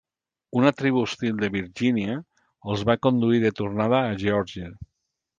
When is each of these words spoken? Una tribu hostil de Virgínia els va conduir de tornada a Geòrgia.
Una 0.59 0.69
tribu 0.77 1.01
hostil 1.07 1.35
de 1.41 1.49
Virgínia 1.55 2.15
els 2.73 2.85
va 2.91 2.95
conduir 3.07 3.43
de 3.43 3.51
tornada 3.59 3.99
a 4.15 4.17
Geòrgia. 4.23 4.71